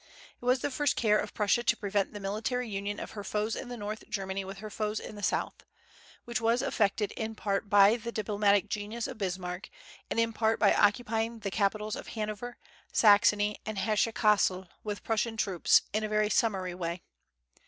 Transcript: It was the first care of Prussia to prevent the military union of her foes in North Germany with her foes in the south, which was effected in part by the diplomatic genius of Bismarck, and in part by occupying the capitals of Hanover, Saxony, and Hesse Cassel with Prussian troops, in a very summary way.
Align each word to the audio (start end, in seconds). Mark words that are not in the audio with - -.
It 0.41 0.45
was 0.45 0.61
the 0.61 0.71
first 0.71 0.95
care 0.95 1.19
of 1.19 1.35
Prussia 1.35 1.61
to 1.61 1.77
prevent 1.77 2.11
the 2.11 2.19
military 2.19 2.67
union 2.67 2.99
of 2.99 3.11
her 3.11 3.23
foes 3.23 3.55
in 3.55 3.67
North 3.69 4.03
Germany 4.09 4.43
with 4.43 4.57
her 4.57 4.71
foes 4.71 4.99
in 4.99 5.13
the 5.13 5.21
south, 5.21 5.63
which 6.25 6.41
was 6.41 6.63
effected 6.63 7.11
in 7.11 7.35
part 7.35 7.69
by 7.69 7.97
the 7.97 8.11
diplomatic 8.11 8.67
genius 8.67 9.05
of 9.05 9.19
Bismarck, 9.19 9.69
and 10.09 10.19
in 10.19 10.33
part 10.33 10.59
by 10.59 10.73
occupying 10.73 11.41
the 11.41 11.51
capitals 11.51 11.95
of 11.95 12.07
Hanover, 12.07 12.57
Saxony, 12.91 13.59
and 13.63 13.77
Hesse 13.77 14.07
Cassel 14.15 14.69
with 14.83 15.03
Prussian 15.03 15.37
troops, 15.37 15.83
in 15.93 16.03
a 16.03 16.09
very 16.09 16.31
summary 16.31 16.73
way. 16.73 17.03